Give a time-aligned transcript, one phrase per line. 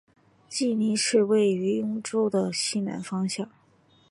[0.49, 3.47] 济宁市位于兖州的西南方向。